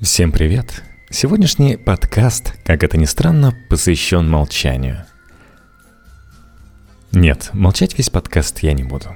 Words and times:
Всем 0.00 0.32
привет! 0.32 0.82
Сегодняшний 1.08 1.76
подкаст, 1.76 2.54
как 2.64 2.82
это 2.82 2.98
ни 2.98 3.04
странно, 3.04 3.56
посвящен 3.70 4.28
молчанию. 4.28 5.04
Нет, 7.12 7.50
молчать 7.52 7.96
весь 7.96 8.10
подкаст 8.10 8.58
я 8.58 8.72
не 8.72 8.82
буду. 8.82 9.14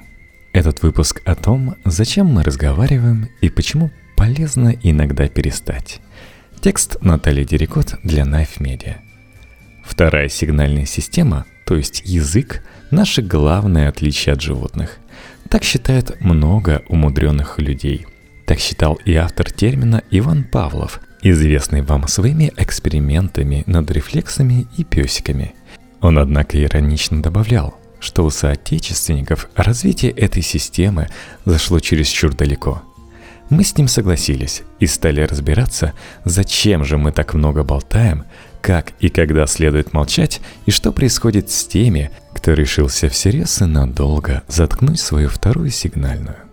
Этот 0.52 0.82
выпуск 0.82 1.20
о 1.24 1.34
том, 1.34 1.74
зачем 1.84 2.26
мы 2.26 2.44
разговариваем 2.44 3.28
и 3.40 3.50
почему 3.50 3.90
полезно 4.16 4.72
иногда 4.82 5.28
перестать. 5.28 6.00
Текст 6.60 7.02
Натальи 7.02 7.42
Дерекот 7.42 7.96
для 8.04 8.22
Knife 8.22 8.58
Media. 8.60 8.98
Вторая 9.84 10.28
сигнальная 10.28 10.86
система, 10.86 11.44
то 11.66 11.74
есть 11.74 12.02
язык, 12.04 12.64
наше 12.92 13.20
главное 13.20 13.88
отличие 13.88 14.32
от 14.32 14.40
животных. 14.40 14.98
Так 15.50 15.64
считают 15.64 16.20
много 16.20 16.84
умудренных 16.88 17.58
людей– 17.58 18.06
так 18.48 18.60
считал 18.60 18.94
и 19.04 19.14
автор 19.14 19.52
термина 19.52 20.02
Иван 20.10 20.42
Павлов, 20.42 21.00
известный 21.20 21.82
вам 21.82 22.08
своими 22.08 22.50
экспериментами 22.56 23.62
над 23.66 23.90
рефлексами 23.90 24.66
и 24.78 24.84
песиками. 24.84 25.54
Он, 26.00 26.18
однако, 26.18 26.60
иронично 26.64 27.22
добавлял, 27.22 27.78
что 28.00 28.24
у 28.24 28.30
соотечественников 28.30 29.50
развитие 29.54 30.12
этой 30.12 30.40
системы 30.40 31.08
зашло 31.44 31.78
чересчур 31.78 32.34
далеко. 32.34 32.82
Мы 33.50 33.64
с 33.64 33.76
ним 33.76 33.86
согласились 33.86 34.62
и 34.80 34.86
стали 34.86 35.20
разбираться, 35.20 35.92
зачем 36.24 36.86
же 36.86 36.96
мы 36.96 37.12
так 37.12 37.34
много 37.34 37.64
болтаем, 37.64 38.24
как 38.62 38.92
и 39.00 39.10
когда 39.10 39.46
следует 39.46 39.92
молчать, 39.92 40.40
и 40.64 40.70
что 40.70 40.90
происходит 40.92 41.50
с 41.50 41.66
теми, 41.66 42.10
кто 42.32 42.54
решился 42.54 43.10
всерьез 43.10 43.60
и 43.60 43.66
надолго 43.66 44.42
заткнуть 44.48 45.00
свою 45.00 45.28
вторую 45.28 45.68
сигнальную. 45.68 46.47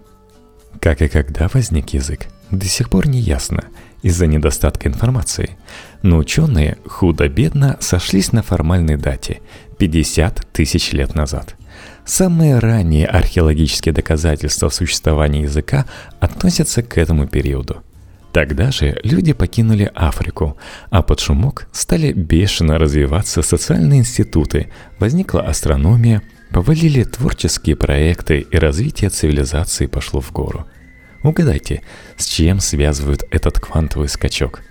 Как 0.85 1.01
и 1.01 1.07
когда 1.07 1.49
возник 1.51 1.95
язык, 1.95 2.27
до 2.51 2.67
сих 2.67 2.91
пор 2.91 3.07
не 3.07 3.19
ясно 3.19 3.63
из-за 4.03 4.27
недостатка 4.27 4.87
информации. 4.87 5.57
Но 6.03 6.17
ученые 6.17 6.77
худо-бедно 6.85 7.77
сошлись 7.79 8.31
на 8.33 8.43
формальной 8.43 8.95
дате– 8.95 9.39
50 9.79 10.45
тысяч 10.53 10.91
лет 10.91 11.15
назад. 11.15 11.55
Самые 12.05 12.59
ранние 12.59 13.07
археологические 13.07 13.93
доказательства 13.93 14.69
существования 14.69 15.41
языка 15.41 15.87
относятся 16.19 16.83
к 16.83 16.99
этому 16.99 17.25
периоду. 17.25 17.81
Тогда 18.31 18.69
же 18.69 18.99
люди 19.01 19.33
покинули 19.33 19.91
Африку, 19.95 20.55
а 20.91 21.01
под 21.01 21.19
шумок 21.19 21.67
стали 21.71 22.13
бешено 22.13 22.77
развиваться 22.77 23.41
социальные 23.41 24.01
институты, 24.01 24.71
возникла 24.99 25.41
астрономия, 25.41 26.21
повалили 26.51 27.03
творческие 27.05 27.75
проекты 27.75 28.41
и 28.41 28.55
развитие 28.55 29.09
цивилизации 29.09 29.87
пошло 29.87 30.21
в 30.21 30.31
гору– 30.31 30.67
Угадайте, 31.25 31.81
с 32.17 32.27
чем 32.27 32.59
связывают 32.59 33.23
этот 33.31 33.59
квантовый 33.59 34.09
скачок? 34.09 34.61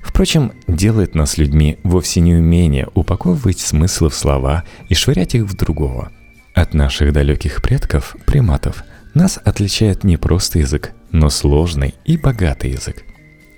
Впрочем, 0.00 0.52
делает 0.68 1.16
нас 1.16 1.38
людьми 1.38 1.80
вовсе 1.82 2.20
не 2.20 2.36
умение 2.36 2.86
упаковывать 2.94 3.58
смыслы 3.58 4.08
в 4.08 4.14
слова 4.14 4.62
и 4.88 4.94
швырять 4.94 5.34
их 5.34 5.42
в 5.42 5.56
другого. 5.56 6.12
От 6.54 6.72
наших 6.72 7.12
далеких 7.12 7.60
предков, 7.62 8.16
приматов, 8.26 8.84
нас 9.12 9.40
отличает 9.44 10.04
не 10.04 10.16
просто 10.16 10.60
язык, 10.60 10.92
но 11.10 11.30
сложный 11.30 11.96
и 12.04 12.16
богатый 12.16 12.70
язык. 12.70 13.02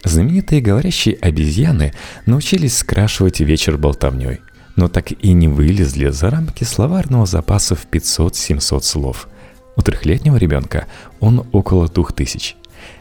Знаменитые 0.03 0.63
говорящие 0.63 1.17
обезьяны 1.17 1.93
научились 2.25 2.79
скрашивать 2.79 3.41
вечер 3.41 3.77
болтовней, 3.77 4.41
но 4.77 4.89
так 4.89 5.13
и 5.13 5.33
не 5.35 5.49
вылезли 5.49 6.09
за 6.09 6.31
рамки 6.31 6.65
словарного 6.65 7.27
запаса 7.27 7.75
в 7.75 7.87
500-700 7.91 8.81
слов– 8.81 9.29
у 9.77 9.83
трехлетнего 9.83 10.37
ребенка 10.37 10.87
он 11.21 11.47
около 11.53 11.89
двух 11.89 12.13
тысяч. 12.13 12.57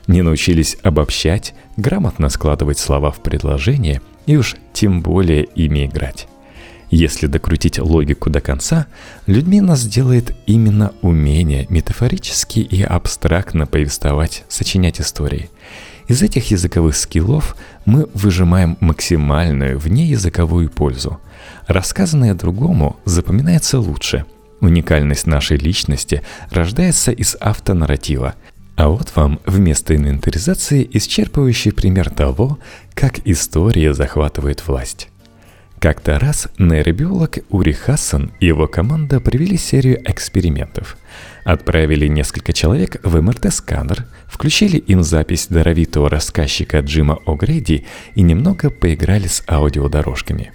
Не 0.08 0.22
научились 0.22 0.78
обобщать, 0.84 1.54
грамотно 1.78 2.30
складывать 2.30 2.80
слова 2.80 3.12
в 3.12 3.20
предложения 3.22 4.02
и 4.26 4.38
уж 4.38 4.56
тем 4.74 5.02
более 5.02 5.44
ими 5.44 5.86
играть. 5.86 6.28
Если 6.92 7.28
докрутить 7.28 7.78
логику 7.78 8.30
до 8.30 8.42
конца, 8.42 8.88
людьми 9.28 9.62
нас 9.62 9.86
делает 9.86 10.36
именно 10.48 10.94
умение 11.02 11.68
метафорически 11.70 12.60
и 12.60 12.82
абстрактно 12.82 13.68
повествовать, 13.68 14.44
сочинять 14.48 15.00
истории. 15.00 15.50
Из 16.08 16.24
этих 16.24 16.50
языковых 16.50 16.96
скиллов 16.96 17.56
мы 17.86 18.08
выжимаем 18.16 18.78
максимальную 18.80 19.78
внеязыковую 19.78 20.72
пользу. 20.72 21.20
Рассказанное 21.68 22.34
другому 22.34 22.98
запоминается 23.06 23.80
лучше– 23.80 24.26
Уникальность 24.62 25.26
нашей 25.26 25.58
личности 25.58 26.22
рождается 26.52 27.12
из 27.12 27.36
автонарратива. 27.40 28.36
А 28.76 28.90
вот 28.90 29.16
вам 29.16 29.40
вместо 29.46 29.96
инвентаризации 29.96 30.90
исчерпывающий 30.94 31.74
пример 31.74 32.10
того, 32.10 32.60
как 32.94 33.20
история 33.26 33.94
захватывает 33.94 34.66
власть. 34.68 35.10
Как-то 35.80 36.20
раз 36.20 36.50
нейробиолог 36.58 37.40
Ури 37.50 37.72
Хассан 37.72 38.34
и 38.42 38.48
его 38.48 38.68
команда 38.68 39.22
провели 39.22 39.58
серию 39.58 40.02
экспериментов. 40.10 40.98
Отправили 41.46 42.08
несколько 42.08 42.52
человек 42.52 42.98
в 43.04 43.16
МРТ-сканер, 43.22 44.06
включили 44.28 44.78
им 44.78 45.04
запись 45.04 45.48
даровитого 45.50 46.10
рассказчика 46.10 46.80
Джима 46.80 47.20
О'Грейди 47.26 47.86
и 48.16 48.22
немного 48.22 48.70
поиграли 48.70 49.28
с 49.28 49.42
аудиодорожками. 49.48 50.52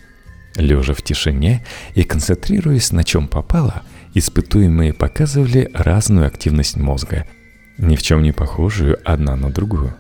Лежа 0.57 0.93
в 0.93 1.03
тишине 1.03 1.65
и 1.95 2.03
концентрируясь 2.05 2.93
на 2.93 3.03
чем 3.03 3.27
попало– 3.27 3.83
Испытуемые 4.15 4.93
показывали 4.93 5.71
разную 5.75 6.29
активность 6.29 6.77
мозга, 6.77 7.27
ни 7.79 7.97
в 7.97 8.03
чем 8.03 8.23
не 8.23 8.31
похожую 8.31 8.99
одна 9.05 9.35
на 9.35 9.51
другую. 9.51 9.95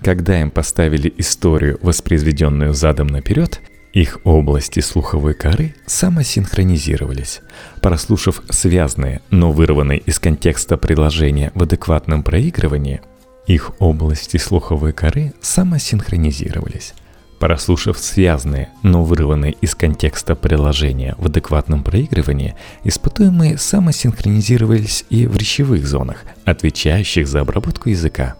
Когда 0.00 0.40
им 0.40 0.52
поставили 0.52 1.12
историю, 1.18 1.78
воспроизведенную 1.82 2.72
задом 2.72 3.08
наперед, 3.08 3.60
их 3.92 4.20
области 4.22 4.78
слуховой 4.78 5.34
коры 5.34 5.74
самосинхронизировались. 5.86 7.40
Прослушав 7.82 8.42
связанные, 8.48 9.22
но 9.30 9.50
вырванные 9.50 9.98
из 9.98 10.20
контекста 10.20 10.76
предложения 10.76 11.50
в 11.56 11.62
адекватном 11.64 12.22
проигрывании, 12.22 13.00
их 13.48 13.72
области 13.80 14.36
слуховой 14.36 14.92
коры 14.92 15.32
самосинхронизировались. 15.40 16.94
Прослушав 17.38 17.98
связанные, 17.98 18.70
но 18.82 19.04
вырванные 19.04 19.52
из 19.60 19.74
контекста 19.76 20.34
приложения 20.34 21.14
в 21.18 21.26
адекватном 21.26 21.84
проигрывании, 21.84 22.56
испытуемые 22.82 23.58
самосинхронизировались 23.58 25.04
и 25.08 25.26
в 25.26 25.36
речевых 25.36 25.86
зонах, 25.86 26.24
отвечающих 26.44 27.28
за 27.28 27.42
обработку 27.42 27.90
языка. 27.90 28.34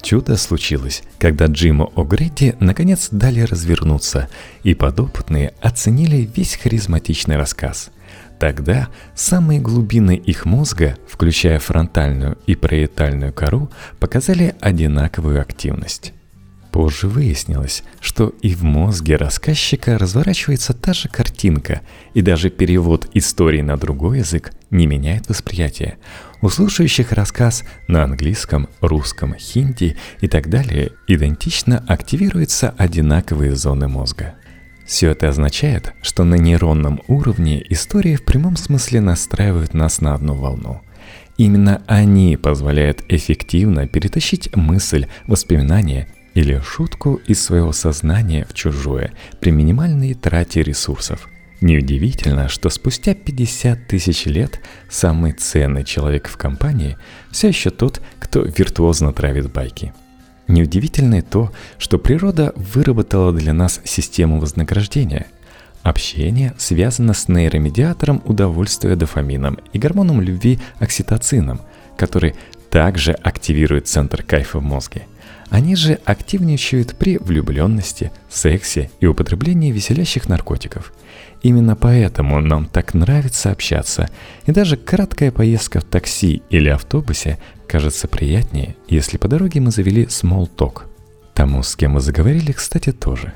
Чудо 0.00 0.36
случилось, 0.36 1.02
когда 1.18 1.46
Джиму 1.46 1.92
О'Гредди 1.94 2.56
наконец 2.60 3.08
дали 3.10 3.40
развернуться, 3.40 4.28
и 4.62 4.74
подопытные 4.74 5.52
оценили 5.60 6.30
весь 6.34 6.56
харизматичный 6.56 7.36
рассказ. 7.36 7.90
Тогда 8.38 8.88
самые 9.14 9.60
глубины 9.60 10.16
их 10.16 10.46
мозга, 10.46 10.96
включая 11.08 11.58
фронтальную 11.58 12.38
и 12.46 12.54
париетальную 12.54 13.32
кору, 13.32 13.68
показали 13.98 14.54
одинаковую 14.60 15.40
активность. 15.40 16.14
Позже 16.72 17.08
выяснилось, 17.08 17.82
что 18.00 18.34
и 18.42 18.54
в 18.54 18.62
мозге 18.62 19.16
рассказчика 19.16 19.96
разворачивается 19.98 20.74
та 20.74 20.92
же 20.92 21.08
картинка, 21.08 21.80
и 22.12 22.20
даже 22.20 22.50
перевод 22.50 23.08
истории 23.14 23.62
на 23.62 23.76
другой 23.76 24.18
язык 24.18 24.52
не 24.70 24.86
меняет 24.86 25.28
восприятие. 25.28 25.96
У 26.42 26.48
слушающих 26.50 27.12
рассказ 27.12 27.64
на 27.88 28.04
английском, 28.04 28.68
русском, 28.80 29.34
хинди 29.34 29.96
и 30.20 30.28
так 30.28 30.50
далее 30.50 30.92
идентично 31.06 31.82
активируются 31.88 32.74
одинаковые 32.76 33.56
зоны 33.56 33.88
мозга. 33.88 34.34
Все 34.86 35.10
это 35.10 35.28
означает, 35.28 35.94
что 36.02 36.24
на 36.24 36.36
нейронном 36.36 37.00
уровне 37.08 37.64
истории 37.70 38.16
в 38.16 38.24
прямом 38.24 38.56
смысле 38.56 39.00
настраивают 39.00 39.74
нас 39.74 40.00
на 40.00 40.14
одну 40.14 40.34
волну. 40.34 40.82
Именно 41.38 41.82
они 41.86 42.36
позволяют 42.36 43.04
эффективно 43.08 43.86
перетащить 43.86 44.54
мысль, 44.56 45.06
воспоминания 45.26 46.08
или 46.38 46.60
шутку 46.60 47.20
из 47.26 47.42
своего 47.42 47.72
сознания 47.72 48.46
в 48.48 48.54
чужое 48.54 49.12
при 49.40 49.50
минимальной 49.50 50.14
трате 50.14 50.62
ресурсов. 50.62 51.28
Неудивительно, 51.60 52.48
что 52.48 52.70
спустя 52.70 53.14
50 53.14 53.88
тысяч 53.88 54.24
лет 54.26 54.60
самый 54.88 55.32
ценный 55.32 55.82
человек 55.82 56.28
в 56.28 56.36
компании 56.36 56.96
все 57.32 57.48
еще 57.48 57.70
тот, 57.70 58.00
кто 58.20 58.42
виртуозно 58.42 59.12
травит 59.12 59.50
байки. 59.52 59.92
Неудивительно 60.46 61.16
и 61.16 61.22
то, 61.22 61.50
что 61.76 61.98
природа 61.98 62.52
выработала 62.54 63.32
для 63.32 63.52
нас 63.52 63.80
систему 63.82 64.38
вознаграждения. 64.38 65.26
Общение 65.82 66.54
связано 66.56 67.14
с 67.14 67.26
нейромедиатором 67.26 68.22
удовольствия 68.24 68.94
дофамином 68.94 69.58
и 69.72 69.78
гормоном 69.80 70.20
любви 70.20 70.60
окситоцином, 70.78 71.62
который 71.96 72.36
также 72.70 73.10
активирует 73.10 73.88
центр 73.88 74.22
кайфа 74.22 74.60
в 74.60 74.62
мозге– 74.62 75.08
они 75.50 75.76
же 75.76 75.98
активничают 76.04 76.96
при 76.96 77.18
влюбленности, 77.18 78.12
сексе 78.28 78.90
и 79.00 79.06
употреблении 79.06 79.72
веселящих 79.72 80.28
наркотиков. 80.28 80.92
Именно 81.42 81.76
поэтому 81.76 82.40
нам 82.40 82.66
так 82.66 82.94
нравится 82.94 83.50
общаться, 83.50 84.10
и 84.46 84.52
даже 84.52 84.76
краткая 84.76 85.30
поездка 85.30 85.80
в 85.80 85.84
такси 85.84 86.42
или 86.50 86.68
автобусе 86.68 87.38
кажется 87.66 88.08
приятнее, 88.08 88.76
если 88.88 89.16
по 89.16 89.28
дороге 89.28 89.60
мы 89.60 89.70
завели 89.70 90.04
small 90.04 90.50
talk. 90.56 90.82
Тому, 91.34 91.62
с 91.62 91.76
кем 91.76 91.94
вы 91.94 92.00
заговорили, 92.00 92.52
кстати, 92.52 92.92
тоже. 92.92 93.32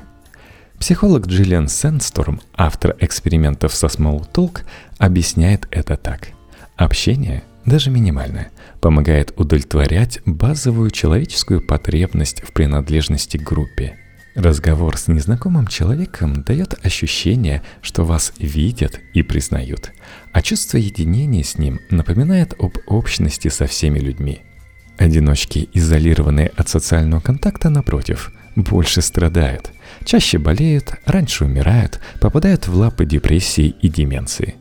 Психолог 0.83 1.27
Джиллиан 1.27 1.69
Сэндсторм, 1.69 2.41
автор 2.53 2.97
экспериментов 2.99 3.73
со 3.73 3.87
Smalltalk, 3.87 4.63
объясняет 4.97 5.65
это 5.71 5.95
так. 5.95 6.29
Общение, 6.75 7.43
даже 7.65 7.89
минимальное, 7.89 8.51
помогает 8.81 9.33
удовлетворять 9.37 10.19
базовую 10.25 10.91
человеческую 10.91 11.61
потребность 11.61 12.41
в 12.41 12.51
принадлежности 12.53 13.37
к 13.37 13.43
группе. 13.43 13.97
Разговор 14.35 14.97
с 14.97 15.07
незнакомым 15.07 15.67
человеком 15.67 16.43
дает 16.43 16.83
ощущение, 16.83 17.61
что 17.81 18.03
вас 18.03 18.33
видят 18.39 18.99
и 19.13 19.21
признают, 19.21 19.91
а 20.31 20.41
чувство 20.41 20.77
единения 20.77 21.43
с 21.43 21.57
ним 21.57 21.79
напоминает 21.91 22.55
об 22.59 22.77
общности 22.87 23.49
со 23.49 23.67
всеми 23.67 23.99
людьми– 23.99 24.41
Одиночки, 24.97 25.69
изолированные 25.73 26.51
от 26.55 26.69
социального 26.69 27.19
контакта, 27.19 27.69
напротив, 27.69 28.31
больше 28.55 29.01
страдают, 29.01 29.71
чаще 30.05 30.37
болеют, 30.37 30.93
раньше 31.05 31.45
умирают, 31.45 31.99
попадают 32.21 32.67
в 32.67 32.75
лапы 32.75 33.05
депрессии 33.05 33.73
и 33.81 33.89
деменции. 33.89 34.55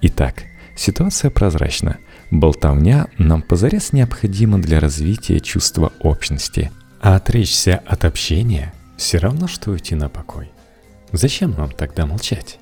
Итак, 0.00 0.44
ситуация 0.76 1.30
прозрачна. 1.30 1.98
Болтовня 2.32 3.08
нам 3.18 3.42
позарез 3.42 3.92
необходима 3.92 4.58
для 4.58 4.80
развития 4.80 5.38
чувства 5.38 5.92
общности, 6.00 6.72
а 6.98 7.16
отречься 7.16 7.82
от 7.84 8.06
общения 8.06 8.72
все 8.96 9.18
равно, 9.18 9.46
что 9.46 9.70
уйти 9.70 9.94
на 9.94 10.08
покой. 10.08 10.50
Зачем 11.12 11.50
нам 11.50 11.70
тогда 11.70 12.06
молчать? 12.06 12.58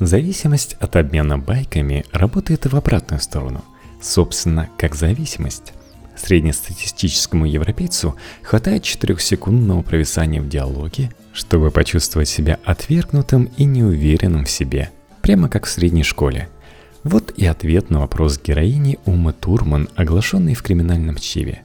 Зависимость 0.00 0.78
от 0.80 0.96
обмена 0.96 1.36
байками 1.36 2.06
работает 2.10 2.64
в 2.64 2.74
обратную 2.74 3.20
сторону, 3.20 3.62
собственно, 4.00 4.70
как 4.78 4.94
зависимость. 4.94 5.74
Среднестатистическому 6.16 7.44
европейцу 7.44 8.16
хватает 8.42 8.84
4-секундного 8.84 9.82
провисания 9.82 10.40
в 10.40 10.48
диалоге, 10.48 11.10
чтобы 11.34 11.70
почувствовать 11.70 12.30
себя 12.30 12.58
отвергнутым 12.64 13.50
и 13.58 13.64
неуверенным 13.64 14.46
в 14.46 14.50
себе, 14.50 14.88
прямо 15.20 15.50
как 15.50 15.66
в 15.66 15.70
средней 15.70 16.02
школе. 16.02 16.48
И 17.36 17.44
ответ 17.46 17.90
на 17.90 18.00
вопрос 18.00 18.40
героини 18.42 18.98
Умы 19.04 19.32
Турман, 19.32 19.88
оглашенный 19.94 20.54
в 20.54 20.62
криминальном 20.62 21.16
чтиве. 21.16 21.62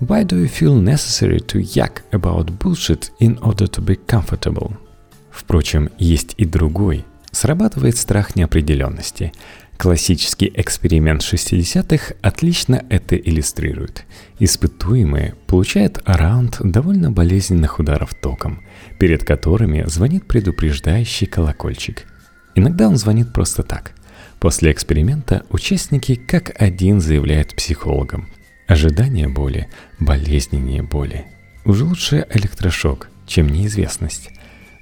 Why 0.00 0.24
do 0.24 0.42
you 0.42 0.50
feel 0.50 0.82
necessary 0.82 1.38
to 1.46 1.60
yak 1.60 2.04
about 2.10 2.58
bullshit 2.58 3.10
in 3.20 3.38
order 3.38 3.66
to 3.66 3.84
be 3.84 3.98
comfortable? 4.06 4.72
Впрочем, 5.30 5.90
есть 5.98 6.34
и 6.36 6.44
другой. 6.44 7.04
Срабатывает 7.30 7.96
страх 7.96 8.36
неопределенности– 8.36 9.32
Классический 9.76 10.52
эксперимент 10.54 11.20
60-х 11.22 12.14
отлично 12.22 12.84
это 12.88 13.16
иллюстрирует. 13.16 14.04
Испытуемые 14.38 15.34
получают 15.46 16.00
раунд 16.04 16.58
довольно 16.60 17.10
болезненных 17.10 17.80
ударов 17.80 18.14
током, 18.14 18.62
перед 18.98 19.24
которыми 19.24 19.84
звонит 19.86 20.26
предупреждающий 20.26 21.26
колокольчик. 21.26 22.04
Иногда 22.54 22.88
он 22.88 22.96
звонит 22.96 23.32
просто 23.32 23.62
так. 23.62 23.92
После 24.44 24.72
эксперимента 24.72 25.46
участники 25.48 26.16
как 26.16 26.52
один 26.60 27.00
заявляют 27.00 27.54
психологам. 27.54 28.28
Ожидание 28.66 29.26
боли 29.26 29.68
болезненнее 29.98 30.82
боли. 30.82 31.24
Уже 31.64 31.84
лучше 31.84 32.26
электрошок, 32.28 33.08
чем 33.26 33.48
неизвестность. 33.48 34.28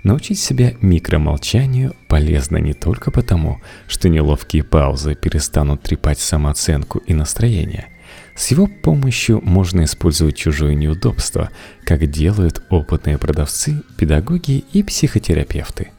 Научить 0.02 0.40
себя 0.40 0.72
микромолчанию 0.80 1.94
полезно 2.08 2.56
не 2.56 2.74
только 2.74 3.12
потому, 3.12 3.62
что 3.86 4.08
неловкие 4.08 4.64
паузы 4.64 5.14
перестанут 5.14 5.82
трепать 5.82 6.18
самооценку 6.18 6.98
и 6.98 7.14
настроение. 7.14 7.86
С 8.34 8.48
его 8.48 8.66
помощью 8.66 9.40
можно 9.44 9.84
использовать 9.84 10.36
чужое 10.36 10.74
неудобство, 10.74 11.50
как 11.84 12.04
делают 12.10 12.64
опытные 12.68 13.16
продавцы, 13.16 13.80
педагоги 13.96 14.64
и 14.72 14.82
психотерапевты. 14.82 15.92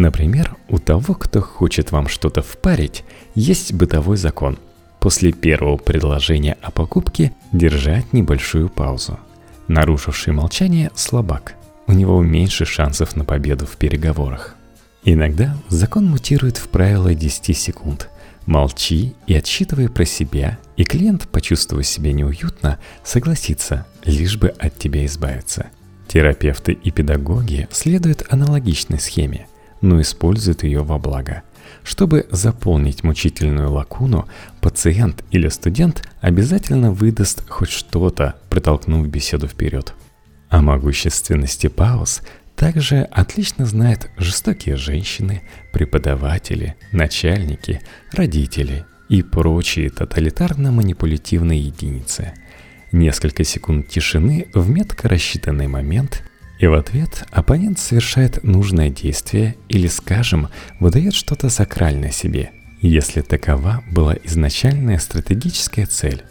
Например, 0.00 0.56
у 0.70 0.78
того, 0.78 1.12
кто 1.12 1.42
хочет 1.42 1.92
вам 1.92 2.08
что-то 2.08 2.40
впарить, 2.40 3.04
есть 3.34 3.74
бытовой 3.74 4.16
закон. 4.16 4.58
После 4.98 5.30
первого 5.30 5.76
предложения 5.76 6.56
о 6.62 6.70
покупке 6.70 7.32
держать 7.52 8.14
небольшую 8.14 8.70
паузу. 8.70 9.20
Нарушивший 9.68 10.32
молчание– 10.32 10.90
слабак– 10.94 11.54
у 11.86 11.92
него 11.92 12.22
меньше 12.22 12.64
шансов 12.64 13.14
на 13.14 13.26
победу 13.26 13.66
в 13.66 13.76
переговорах. 13.76 14.54
Иногда 15.04 15.54
закон 15.68 16.06
мутирует 16.06 16.56
в 16.56 16.68
правило 16.68 17.12
10 17.12 17.54
секунд. 17.54 18.08
Молчи 18.46 19.14
и 19.26 19.34
отсчитывай 19.34 19.90
про 19.90 20.06
себя, 20.06 20.58
и 20.78 20.84
клиент, 20.84 21.28
почувствуя 21.28 21.82
себя 21.82 22.14
неуютно, 22.14 22.78
согласится, 23.04 23.86
лишь 24.06 24.38
бы 24.38 24.48
от 24.48 24.78
тебя 24.78 25.04
избавиться. 25.04 25.66
Терапевты 26.08 26.72
и 26.72 26.90
педагоги 26.90 27.68
следуют 27.70 28.24
аналогичной 28.30 28.98
схеме, 28.98 29.46
но 29.80 30.00
используют 30.00 30.62
ее 30.62 30.82
во 30.82 30.98
благо. 30.98 31.42
Чтобы 31.82 32.26
заполнить 32.30 33.04
мучительную 33.04 33.70
лакуну, 33.70 34.26
пациент 34.60 35.24
или 35.30 35.48
студент 35.48 36.06
обязательно 36.20 36.92
выдаст 36.92 37.48
хоть 37.48 37.70
что-то, 37.70 38.36
протолкнув 38.50 39.06
беседу 39.08 39.46
вперед. 39.48 39.94
О 40.48 40.60
могущественности 40.62 41.68
пауз 41.68 42.22
также 42.56 43.02
отлично 43.04 43.64
знают 43.64 44.10
жестокие 44.18 44.76
женщины, 44.76 45.42
преподаватели, 45.72 46.76
начальники, 46.92 47.80
родители 48.12 48.84
и 49.08 49.22
прочие 49.22 49.88
тоталитарно-манипулятивные 49.88 51.58
единицы. 51.58 52.34
Несколько 52.92 53.44
секунд 53.44 53.88
тишины 53.88 54.48
в 54.52 54.68
метко 54.68 55.08
рассчитанный 55.08 55.68
момент, 55.68 56.22
и 56.60 56.66
в 56.66 56.74
ответ 56.74 57.24
оппонент 57.32 57.78
совершает 57.78 58.44
нужное 58.44 58.90
действие 58.90 59.56
или, 59.68 59.88
скажем, 59.88 60.48
выдает 60.78 61.14
что-то 61.14 61.48
сакральное 61.50 62.12
себе, 62.12 62.52
если 62.80 63.22
такова 63.22 63.82
была 63.90 64.14
изначальная 64.24 64.98
стратегическая 64.98 65.86
цель. 65.86 66.22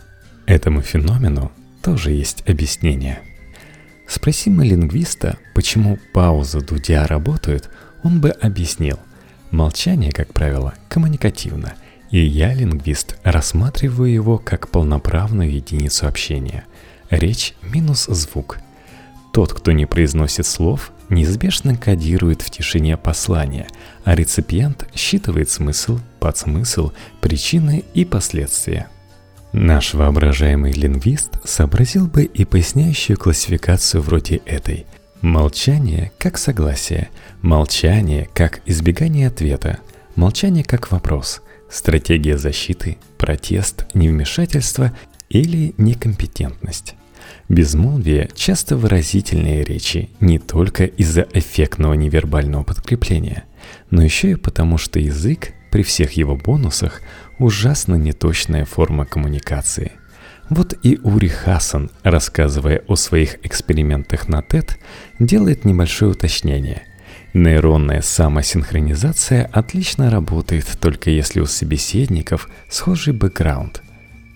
Этому 0.46 0.82
феномену 0.82 1.52
тоже 1.82 2.12
есть 2.12 2.48
объяснение– 2.48 3.20
Спроси 4.10 4.50
мы 4.50 4.66
лингвиста, 4.66 5.38
почему 5.54 6.00
пауза 6.14 6.62
Дудя 6.62 7.06
работают, 7.06 7.70
он 8.02 8.20
бы 8.22 8.32
объяснил. 8.32 8.98
Молчание, 9.52 10.12
как 10.12 10.34
правило, 10.34 10.74
коммуникативно, 10.88 11.76
и 12.10 12.18
я, 12.18 12.56
лингвист, 12.56 13.20
рассматриваю 13.24 14.12
его 14.12 14.40
как 14.40 14.70
полноправную 14.70 15.54
единицу 15.54 16.08
общения. 16.08 16.66
Речь 17.12 17.54
минус 17.62 18.08
звук. 18.08 18.58
Тот, 19.32 19.54
кто 19.54 19.72
не 19.72 19.86
произносит 19.86 20.46
слов, 20.46 20.92
неизбежно 21.10 21.76
кодирует 21.76 22.42
в 22.42 22.50
тишине 22.50 22.98
послание, 22.98 23.68
а 24.04 24.16
реципиент 24.16 24.88
считывает 24.96 25.50
смысл, 25.50 26.00
подсмысл, 26.20 26.92
причины 27.22 27.84
и 27.94 28.06
последствия– 28.06 28.88
Наш 29.52 29.96
воображаемый 29.96 30.74
лингвист 30.74 31.40
сообразил 31.44 32.08
бы 32.08 32.24
и 32.24 32.46
поясняющую 32.46 33.18
классификацию 33.18 34.04
вроде 34.04 34.38
этой. 34.46 34.86
Молчание 35.22 36.12
как 36.20 36.38
согласие, 36.38 37.10
молчание 37.42 38.30
как 38.34 38.62
избегание 38.68 39.28
ответа, 39.28 39.80
молчание 40.16 40.64
как 40.64 40.92
вопрос, 40.92 41.42
стратегия 41.70 42.38
защиты, 42.38 42.98
протест, 43.18 43.86
невмешательство 43.96 44.94
или 45.30 45.74
некомпетентность. 45.78 46.94
Безмолвие– 47.50 48.30
часто 48.36 48.78
выразительные 48.78 49.64
речи 49.64 50.12
не 50.20 50.38
только 50.38 50.86
из-за 50.86 51.28
эффектного 51.34 51.96
невербального 51.96 52.64
подкрепления, 52.64 53.46
но 53.90 54.04
еще 54.04 54.32
и 54.32 54.36
потому, 54.36 54.78
что 54.78 55.00
язык 55.00 55.54
при 55.72 55.82
всех 55.82 56.12
его 56.12 56.36
бонусах 56.36 57.02
ужасно 57.40 57.96
неточная 57.96 58.66
форма 58.66 59.08
коммуникации. 59.08 59.94
Вот 60.50 60.76
и 60.84 61.00
Ури 61.02 61.28
Хасан, 61.28 61.90
рассказывая 62.04 62.84
о 62.88 62.96
своих 62.96 63.44
экспериментах 63.44 64.28
на 64.28 64.42
TED, 64.42 64.76
делает 65.18 65.66
небольшое 65.66 66.12
уточнение. 66.12 66.84
Нейронная 67.34 68.04
самосинхронизация 68.04 69.50
отлично 69.52 70.12
работает 70.12 70.68
только 70.80 71.10
если 71.10 71.40
у 71.40 71.48
собеседников 71.48 72.48
схожий 72.70 73.14
бэкграунд. 73.14 73.82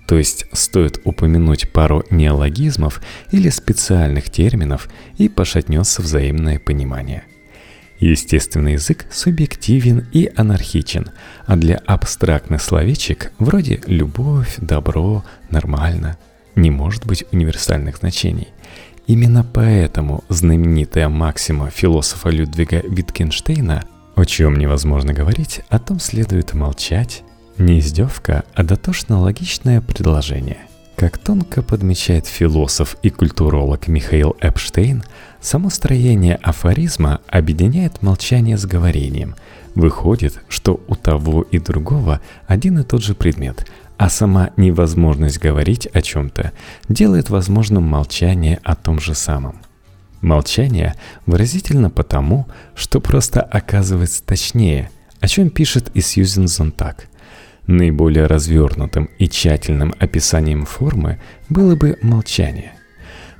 То 0.07 0.17
есть 0.17 0.45
стоит 0.51 0.99
упомянуть 1.05 1.71
пару 1.71 2.03
неологизмов 2.09 3.01
или 3.31 3.49
специальных 3.49 4.29
терминов 4.29 4.89
и 5.17 5.29
пошатнется 5.29 6.01
взаимное 6.01 6.59
понимание– 6.59 7.23
Естественный 8.03 8.73
язык 8.73 9.05
субъективен 9.11 10.07
и 10.11 10.29
анархичен, 10.35 11.11
а 11.45 11.55
для 11.55 11.77
абстрактных 11.77 12.61
словечек 12.61 13.31
вроде 13.39 13.79
«любовь», 13.87 14.55
«добро», 14.57 15.23
«нормально» 15.49 16.17
не 16.55 16.69
может 16.69 17.05
быть 17.05 17.23
универсальных 17.31 17.97
значений. 17.97 18.49
Именно 19.07 19.45
поэтому 19.45 20.25
знаменитая 20.27 21.07
максима 21.07 21.69
философа 21.69 22.29
Людвига 22.29 22.81
Виткенштейна 22.85 23.85
«О 24.15 24.25
чем 24.25 24.57
невозможно 24.57 25.13
говорить, 25.13 25.61
о 25.69 25.79
том 25.79 26.01
следует 26.01 26.53
молчать» 26.53 27.22
не 27.57 27.79
издевка, 27.79 28.43
а 28.53 28.63
дотошно 28.63 29.19
логичное 29.19 29.81
предложение. 29.81 30.57
Как 30.95 31.17
тонко 31.17 31.61
подмечает 31.61 32.27
философ 32.27 32.97
и 33.01 33.09
культуролог 33.09 33.87
Михаил 33.87 34.35
Эпштейн, 34.39 35.03
само 35.41 35.69
строение 35.69 36.35
афоризма 36.35 37.21
объединяет 37.27 38.01
молчание 38.01 38.57
с 38.57 38.65
говорением. 38.65 39.35
Выходит, 39.75 40.39
что 40.47 40.83
у 40.87 40.95
того 40.95 41.41
и 41.41 41.59
другого 41.59 42.21
один 42.47 42.79
и 42.79 42.83
тот 42.83 43.03
же 43.03 43.15
предмет, 43.15 43.67
а 43.97 44.09
сама 44.09 44.51
невозможность 44.55 45.39
говорить 45.39 45.87
о 45.87 46.01
чем-то 46.01 46.51
делает 46.89 47.29
возможным 47.29 47.83
молчание 47.83 48.59
о 48.63 48.75
том 48.75 48.99
же 48.99 49.15
самом. 49.15 49.61
Молчание 50.21 50.95
выразительно 51.25 51.89
потому, 51.89 52.47
что 52.75 53.01
просто 53.01 53.41
оказывается 53.41 54.23
точнее, 54.23 54.89
о 55.19 55.27
чем 55.27 55.49
пишет 55.49 55.91
и 55.93 56.01
Сьюзен 56.01 56.47
Зонтак– 56.47 57.07
Наиболее 57.67 58.25
развернутым 58.25 59.09
и 59.17 59.29
тщательным 59.29 59.93
описанием 59.97 60.65
формы 60.65 61.19
было 61.49 61.75
бы 61.75 61.97
молчание. 62.01 62.73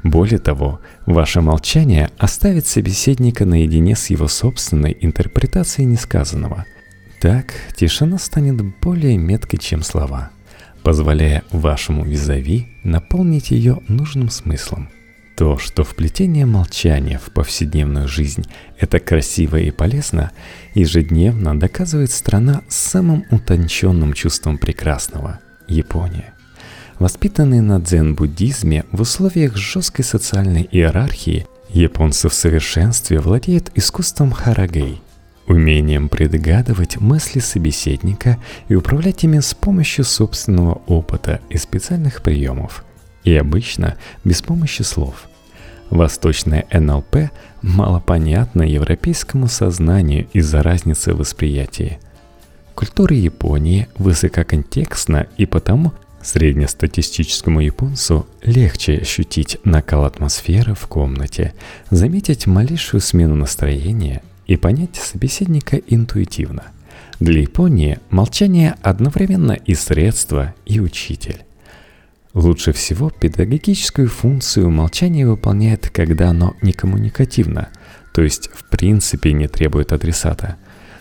Более 0.04 0.40
того, 0.40 0.80
ваше 1.06 1.42
молчание 1.42 2.10
оставит 2.18 2.66
собеседника 2.66 3.46
наедине 3.46 3.96
с 3.96 4.10
его 4.10 4.28
собственной 4.28 4.98
интерпретацией 5.00 5.86
несказанного. 5.86 6.66
Так 7.20 7.54
тишина 7.76 8.18
станет 8.18 8.62
более 8.82 9.18
меткой, 9.18 9.60
чем 9.60 9.82
слова, 9.82 10.32
позволяя 10.84 11.44
вашему 11.52 12.04
визави 12.04 12.68
наполнить 12.84 13.52
ее 13.52 13.80
нужным 13.88 14.30
смыслом– 14.30 14.90
то, 15.36 15.58
что 15.58 15.84
вплетение 15.84 16.46
молчания 16.46 17.20
в 17.24 17.32
повседневную 17.32 18.08
жизнь– 18.08 18.46
это 18.80 19.00
красиво 19.00 19.58
и 19.58 19.72
полезно, 19.72 20.32
ежедневно 20.76 21.60
доказывает 21.60 22.12
страна 22.12 22.62
с 22.68 22.76
самым 22.76 23.26
утонченным 23.32 24.14
чувством 24.14 24.58
прекрасного– 24.58 25.40
Япония. 25.68 26.34
Воспитанные 27.00 27.62
на 27.62 27.80
дзен-буддизме 27.80 28.86
в 28.92 29.02
условиях 29.02 29.56
жесткой 29.58 30.06
социальной 30.06 30.68
иерархии, 30.72 31.48
японцы 31.70 32.30
в 32.30 32.34
совершенстве 32.34 33.20
владеют 33.20 33.72
искусством 33.76 34.32
харагей– 34.32 35.02
умением 35.48 36.10
предугадывать 36.10 36.98
мысли 36.98 37.40
собеседника 37.40 38.38
и 38.70 38.76
управлять 38.76 39.24
ими 39.24 39.40
с 39.40 39.54
помощью 39.54 40.06
собственного 40.06 40.82
опыта 40.88 41.42
и 41.50 41.58
специальных 41.58 42.22
приемов– 42.22 42.86
и 43.24 43.36
обычно 43.36 43.98
без 44.24 44.42
помощи 44.42 44.82
слов. 44.82 45.28
Восточное 45.90 46.66
НЛП 46.72 47.30
мало 47.62 48.00
понятно 48.00 48.64
европейскому 48.64 49.48
сознанию 49.48 50.28
из-за 50.34 50.64
разницы 50.64 51.14
в 51.14 51.18
восприятии. 51.18 52.00
Культура 52.74 53.16
Японии 53.16 53.88
высококонтекстна 53.98 55.28
и 55.38 55.46
потому 55.46 55.94
среднестатистическому 56.24 57.60
японцу 57.60 58.26
легче 58.42 58.98
ощутить 58.98 59.58
накал 59.64 60.06
атмосферы 60.06 60.74
в 60.74 60.88
комнате, 60.88 61.54
заметить 61.90 62.48
малейшую 62.48 63.02
смену 63.02 63.36
настроения 63.36 64.24
и 64.48 64.56
понять 64.56 64.96
собеседника 64.96 65.78
интуитивно. 65.78 66.64
Для 67.20 67.42
Японии 67.42 68.00
молчание 68.10 68.76
одновременно 68.82 69.54
и 69.54 69.76
средство, 69.76 70.56
и 70.66 70.80
учитель. 70.80 71.44
Лучше 72.34 72.74
всего 72.74 73.12
педагогическую 73.12 74.10
функцию 74.10 74.72
молчание 74.72 75.28
выполняет, 75.28 75.92
когда 75.92 76.30
оно 76.30 76.56
не 76.64 76.74
коммуникативно, 76.74 77.70
то 78.12 78.24
есть 78.24 78.50
в 78.52 78.68
принципе 78.70 79.34
не 79.34 79.48
требует 79.48 79.94
адресата. 79.94 80.56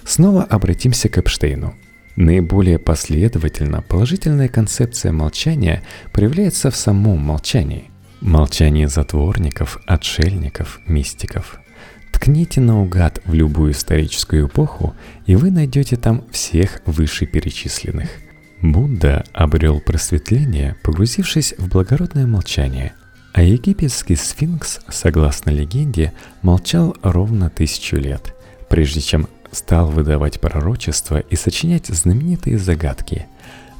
Снова 0.05 0.45
обратимся 0.45 1.09
к 1.09 1.17
Эпштейну. 1.17 1.75
Наиболее 2.17 2.79
последовательно 2.79 3.81
положительная 3.81 4.49
концепция 4.49 5.13
молчания 5.13 5.83
проявляется 6.13 6.71
в 6.71 6.77
самом 6.77 7.21
молчании. 7.21 7.91
Молчание 8.21 8.87
затворников, 8.87 9.81
отшельников, 9.87 10.81
мистиков. 10.87 11.59
Ткните 12.13 12.61
наугад 12.61 13.23
в 13.25 13.33
любую 13.33 13.73
историческую 13.73 14.49
эпоху, 14.49 14.95
и 15.25 15.35
вы 15.35 15.51
найдете 15.51 15.97
там 15.97 16.27
всех 16.31 16.83
вышеперечисленных– 16.85 18.11
Будда 18.63 19.25
обрел 19.33 19.81
просветление, 19.81 20.77
погрузившись 20.85 21.53
в 21.59 21.69
благородное 21.69 22.29
молчание, 22.29 22.93
а 23.33 23.43
египетский 23.43 24.15
сфинкс, 24.15 24.79
согласно 24.89 25.51
легенде, 25.51 26.13
молчал 26.43 26.97
ровно 27.03 27.51
тысячу 27.51 27.97
лет, 27.97 28.37
прежде 28.69 29.01
чем 29.01 29.27
стал 29.51 29.91
выдавать 29.91 30.41
пророчества 30.41 31.19
и 31.19 31.35
сочинять 31.35 31.89
знаменитые 31.89 32.57
загадки. 32.57 33.27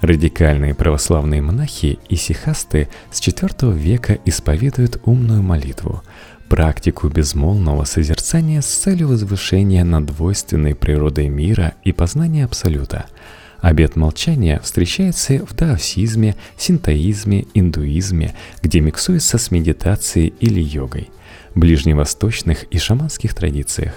Радикальные 0.01 0.75
православные 0.75 1.41
монахи 1.41 2.01
и 2.09 2.17
сихасты 2.17 2.89
с 3.13 3.21
IV 3.21 3.79
века 3.79 4.19
исповедуют 4.25 5.01
умную 5.05 5.45
молитву, 5.45 6.03
практику 6.49 7.07
безмолвного 7.07 7.85
созерцания 7.85 8.61
с 8.61 8.67
целью 8.67 9.07
возвышения 9.07 9.85
над 9.85 10.07
двойственной 10.07 10.75
природой 10.75 11.29
мира 11.29 11.75
и 11.85 11.93
познания 11.93 12.45
Абсолюта– 12.45 13.07
Обет 13.63 13.95
молчания 13.95 14.59
встречается 14.59 15.47
в 15.47 15.55
даосизме, 15.55 16.35
синтоизме, 16.59 17.47
индуизме, 17.55 18.35
где 18.61 18.81
миксуется 18.81 19.39
с 19.39 19.53
медитацией 19.53 20.35
или 20.41 20.61
йогой, 20.61 21.11
ближневосточных 21.55 22.65
и 22.65 22.79
шаманских 22.79 23.35
традициях. 23.35 23.95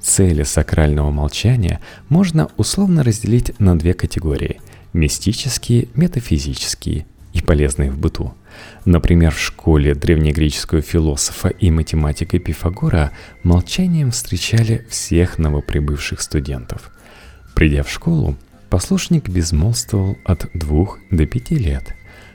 Цели 0.00 0.42
сакрального 0.42 1.12
молчания 1.12 1.80
можно 2.08 2.48
условно 2.56 3.04
разделить 3.04 3.58
на 3.60 3.78
две 3.78 3.94
категории– 3.94 4.60
мистические, 4.92 5.86
метафизические 5.94 7.06
и 7.32 7.40
полезные 7.40 7.92
в 7.92 7.98
быту. 7.98 8.34
Например, 8.84 9.32
в 9.32 9.40
школе 9.40 9.94
древнегреческого 9.94 10.82
философа 10.82 11.48
и 11.48 11.70
математика 11.70 12.40
Пифагора 12.40 13.12
молчанием 13.44 14.10
встречали 14.10 14.84
всех 14.90 15.38
новоприбывших 15.38 16.20
студентов. 16.20 16.90
Придя 17.54 17.84
в 17.84 17.90
школу, 17.90 18.36
Послушник 18.74 19.28
безмолвствовал 19.28 20.18
от 20.24 20.50
двух 20.52 20.98
до 21.08 21.26
пяти 21.26 21.54
лет. 21.54 21.94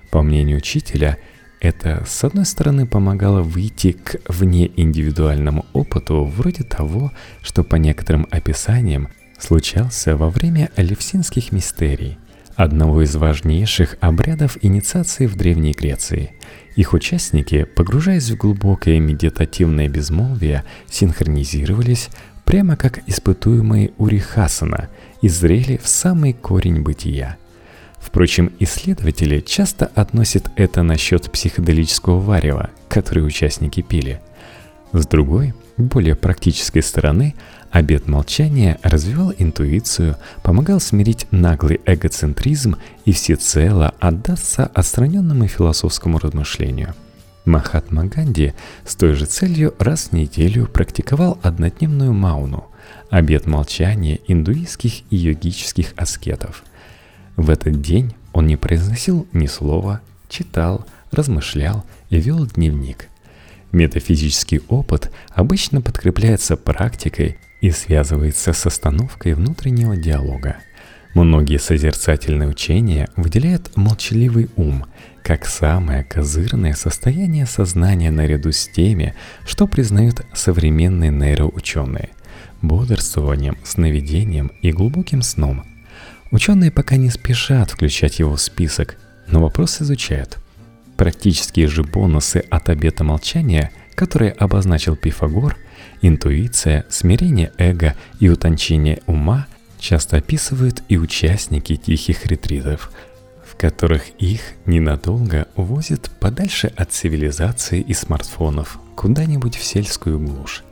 По 0.10 0.22
мнению 0.22 0.60
учителя, 0.60 1.18
это, 1.60 2.06
с 2.08 2.24
одной 2.24 2.46
стороны, 2.46 2.88
помогало 2.88 3.42
выйти 3.42 3.92
к 3.92 4.22
внеиндивидуальному 4.26 5.66
опыту 5.74 6.24
вроде 6.24 6.64
того, 6.64 7.12
что 7.42 7.66
по 7.66 7.76
некоторым 7.76 8.26
описаниям 8.32 9.10
случался 9.38 10.16
во 10.16 10.30
время 10.30 10.72
Алевсинских 10.78 11.52
мистерий, 11.52 12.18
одного 12.56 13.02
из 13.02 13.14
важнейших 13.18 13.98
обрядов 14.00 14.58
инициации 14.62 15.26
в 15.26 15.36
Древней 15.36 15.74
Греции. 15.74 16.32
Их 16.78 16.94
участники, 16.94 17.66
погружаясь 17.66 18.30
в 18.30 18.38
глубокое 18.38 19.02
медитативное 19.02 19.90
безмолвие, 19.90 20.64
синхронизировались 20.90 22.08
прямо 22.50 22.76
как 22.76 23.08
испытуемые 23.08 23.92
Урихасана– 23.98 24.90
и 25.22 25.28
зрели 25.28 25.78
в 25.78 25.88
самый 25.88 26.34
корень 26.34 26.82
бытия. 26.82 27.38
Впрочем, 27.98 28.52
исследователи 28.60 29.42
часто 29.42 29.86
относят 29.88 30.50
это 30.56 30.84
насчет 30.84 31.32
психоделического 31.32 32.20
варева, 32.20 32.70
который 32.88 33.26
участники 33.26 33.82
пили. 33.82 34.22
С 34.94 35.06
другой, 35.06 35.54
более 35.78 36.16
практической 36.16 36.82
стороны, 36.82 37.36
обет 37.72 38.08
молчания 38.08 38.80
развивал 38.82 39.34
интуицию, 39.38 40.16
помогал 40.42 40.80
смирить 40.80 41.28
наглый 41.32 41.82
эгоцентризм 41.86 42.78
и 43.06 43.12
всецело 43.12 43.94
отдаться 44.00 44.66
отстраненному 44.66 45.48
философскому 45.48 46.18
размышлению. 46.18 46.96
Махатма 47.46 48.06
Ганди 48.06 48.54
с 48.86 48.96
той 48.96 49.14
же 49.14 49.26
целью 49.26 49.74
раз 49.80 50.10
в 50.10 50.14
неделю 50.14 50.68
практиковал 50.68 51.40
однодневную 51.42 52.14
мауну– 52.14 52.66
обет 53.10 53.48
молчания 53.48 54.20
индуистских 54.28 55.02
и 55.10 55.16
йогических 55.16 55.94
аскетов. 55.96 56.64
В 57.36 57.50
этот 57.50 57.82
день 57.82 58.14
он 58.34 58.48
не 58.48 58.58
произносил 58.58 59.28
ни 59.34 59.48
слова, 59.48 60.02
читал, 60.28 60.86
размышлял 61.12 61.86
и 62.10 62.20
вел 62.20 62.46
дневник. 62.46 63.08
Метафизический 63.72 64.62
опыт 64.68 65.12
обычно 65.30 65.82
подкрепляется 65.82 66.58
практикой 66.58 67.38
и 67.62 67.72
связывается 67.72 68.54
с 68.54 68.66
остановкой 68.66 69.34
внутреннего 69.34 69.96
диалога. 69.96 70.58
Многие 71.14 71.58
созерцательные 71.58 72.50
учения 72.50 73.10
выделяют 73.16 73.76
молчаливый 73.76 74.50
ум 74.56 74.86
как 75.24 75.46
самое 75.46 76.04
козырное 76.04 76.74
состояние 76.74 77.46
сознания 77.46 78.12
наряду 78.12 78.52
с 78.52 78.68
теми, 78.68 79.14
что 79.46 79.68
признают 79.68 80.26
современные 80.34 81.12
нейроученые– 81.12 82.10
бодрствованием, 82.62 83.58
сновидением 83.64 84.52
и 84.62 84.72
глубоким 84.72 85.22
сном. 85.22 85.66
Ученые 86.32 86.72
пока 86.72 86.96
не 86.96 87.10
спешат 87.10 87.72
включать 87.72 88.20
его 88.20 88.36
в 88.36 88.42
список, 88.42 88.98
но 89.28 89.42
вопрос 89.42 89.82
изучают. 89.82 90.38
Практические 90.98 91.68
же 91.68 91.84
бонусы 91.84 92.44
от 92.50 92.70
обета 92.70 93.04
молчания, 93.04 93.72
которые 93.96 94.32
обозначил 94.32 94.96
Пифагор, 94.96 95.58
интуиция, 96.02 96.86
смирение 96.90 97.52
эго 97.58 97.96
и 98.20 98.30
утончение 98.30 99.02
ума 99.06 99.48
часто 99.80 100.18
описывают 100.18 100.84
и 100.90 100.98
участники 100.98 101.76
тихих 101.78 102.26
ретритов, 102.26 102.92
которых 103.60 104.10
их 104.20 104.40
ненадолго 104.66 105.48
увозят 105.58 106.10
подальше 106.22 106.72
от 106.78 106.94
цивилизации 106.94 107.82
и 107.82 107.94
смартфонов, 107.94 108.80
куда-нибудь 108.96 109.58
в 109.58 109.64
сельскую 109.64 110.18
глушь. 110.18 110.64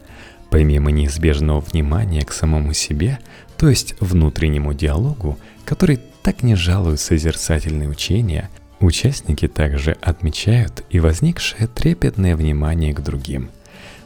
Помимо 0.50 0.90
неизбежного 0.92 1.60
внимания 1.60 2.24
к 2.24 2.32
самому 2.32 2.72
себе, 2.72 3.20
то 3.58 3.68
есть 3.68 3.96
внутреннему 4.00 4.74
диалогу, 4.74 5.38
который 5.66 6.00
так 6.24 6.44
не 6.44 6.56
жалуют 6.56 7.02
созерцательные 7.02 7.90
учения, 7.90 8.50
участники 8.80 9.50
также 9.50 9.98
отмечают 10.02 10.86
и 10.90 11.02
возникшее 11.02 11.68
трепетное 11.68 12.38
внимание 12.38 12.94
к 12.94 13.02
другим. 13.02 13.50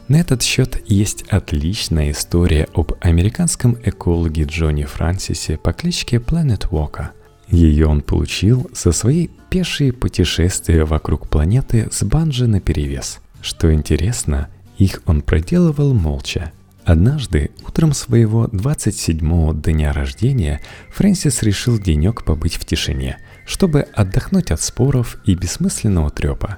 На 0.08 0.16
этот 0.16 0.42
счет 0.42 0.82
есть 0.90 1.22
отличная 1.28 2.10
история 2.10 2.66
об 2.74 2.94
американском 3.00 3.78
экологе 3.84 4.42
Джонни 4.42 4.82
Франсисе 4.82 5.56
по 5.56 5.72
кличке 5.72 6.16
Planet 6.16 6.68
Walker. 6.70 7.10
Ее 7.52 7.86
он 7.86 8.00
получил 8.00 8.68
за 8.72 8.92
свои 8.92 9.28
пешие 9.50 9.92
путешествия 9.92 10.86
вокруг 10.86 11.28
планеты 11.28 11.86
с 11.92 12.02
банджи 12.02 12.46
наперевес. 12.46 13.20
Что 13.42 13.72
интересно, 13.72 14.48
их 14.78 15.02
он 15.04 15.20
проделывал 15.20 15.92
молча. 15.92 16.50
Однажды, 16.84 17.50
утром 17.68 17.92
своего 17.92 18.46
27-го 18.46 19.52
дня 19.52 19.92
рождения, 19.92 20.62
Фрэнсис 20.92 21.42
решил 21.42 21.78
денек 21.78 22.24
побыть 22.24 22.56
в 22.56 22.64
тишине, 22.64 23.18
чтобы 23.44 23.82
отдохнуть 23.82 24.50
от 24.50 24.62
споров 24.62 25.18
и 25.26 25.34
бессмысленного 25.34 26.10
трепа. 26.10 26.56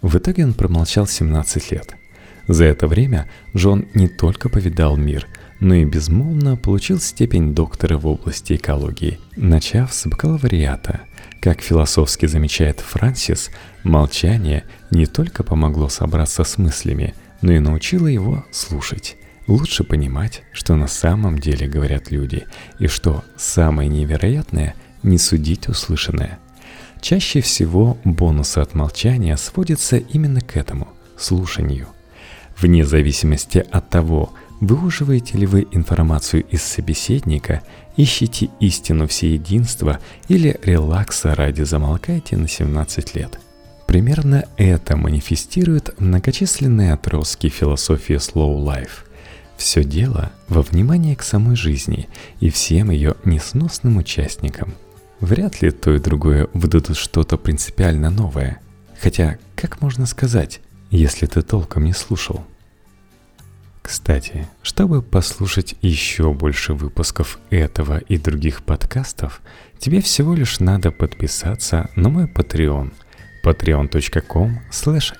В 0.00 0.16
итоге 0.16 0.44
он 0.44 0.54
промолчал 0.54 1.08
17 1.08 1.72
лет. 1.72 1.96
За 2.46 2.64
это 2.64 2.86
время 2.86 3.28
Джон 3.54 3.86
не 3.94 4.06
только 4.06 4.48
повидал 4.48 4.96
мир, 4.96 5.26
но 5.60 5.74
и 5.74 5.84
безмолвно 5.84 6.56
получил 6.56 6.98
степень 7.00 7.54
доктора 7.54 7.96
в 7.96 8.06
области 8.06 8.54
экологии, 8.54 9.20
начав 9.36 9.92
с 9.92 10.06
бакалавриата. 10.06 11.02
Как 11.40 11.60
философски 11.60 12.26
замечает 12.26 12.80
Франсис, 12.80 13.50
молчание 13.84 14.64
не 14.90 15.06
только 15.06 15.42
помогло 15.44 15.88
собраться 15.88 16.44
с 16.44 16.58
мыслями– 16.58 17.14
но 17.42 17.52
и 17.52 17.58
научила 17.58 18.06
его 18.06 18.44
слушать, 18.50 19.16
лучше 19.46 19.84
понимать, 19.84 20.42
что 20.52 20.76
на 20.76 20.86
самом 20.86 21.38
деле 21.38 21.66
говорят 21.66 22.10
люди, 22.10 22.46
и 22.78 22.86
что 22.86 23.24
самое 23.36 23.88
невероятное– 23.88 24.74
не 25.02 25.16
судить 25.16 25.68
услышанное. 25.68 26.38
Чаще 27.00 27.40
всего 27.40 27.96
бонусы 28.04 28.58
от 28.58 28.74
молчания 28.74 29.38
сводятся 29.38 29.96
именно 29.96 30.42
к 30.42 30.58
этому– 30.58 30.88
слушанию. 31.16 31.88
Вне 32.58 32.84
зависимости 32.84 33.64
от 33.70 33.88
того, 33.88 34.34
выуживаете 34.60 35.38
ли 35.38 35.46
вы 35.46 35.66
информацию 35.72 36.44
из 36.44 36.62
собеседника, 36.62 37.62
ищите 37.96 38.50
истину 38.60 39.06
всеединства 39.06 39.98
или 40.28 40.58
релакса 40.62 41.34
ради 41.34 41.62
замолкайте 41.62 42.36
на 42.36 42.48
17 42.48 43.14
лет– 43.16 43.40
Примерно 43.90 44.44
это 44.56 44.96
манифестирует 44.96 45.98
многочисленные 45.98 46.92
отростки 46.92 47.48
философии 47.48 48.14
Slow 48.14 48.64
Life. 48.64 49.04
Все 49.56 49.82
дело 49.82 50.30
во 50.46 50.62
внимании 50.62 51.16
к 51.16 51.24
самой 51.24 51.56
жизни 51.56 52.08
и 52.38 52.50
всем 52.50 52.92
ее 52.92 53.16
несносным 53.24 53.96
участникам. 53.96 54.74
Вряд 55.18 55.60
ли 55.60 55.72
то 55.72 55.92
и 55.92 55.98
другое 55.98 56.46
выдадут 56.54 56.96
что-то 56.98 57.36
принципиально 57.36 58.10
новое. 58.10 58.60
Хотя, 59.02 59.38
как 59.56 59.80
можно 59.80 60.06
сказать, 60.06 60.60
если 60.92 61.26
ты 61.26 61.42
толком 61.42 61.84
не 61.84 61.92
слушал? 61.92 62.44
Кстати, 63.90 64.46
чтобы 64.62 65.02
послушать 65.02 65.74
еще 65.82 66.32
больше 66.32 66.74
выпусков 66.74 67.40
этого 67.50 67.98
и 67.98 68.18
других 68.18 68.62
подкастов, 68.62 69.42
тебе 69.80 70.00
всего 70.00 70.32
лишь 70.32 70.60
надо 70.60 70.92
подписаться 70.92 71.90
на 71.96 72.08
мой 72.08 72.26
Patreon– 72.26 72.92
patreon.com 73.44 74.60
slash 74.70 75.12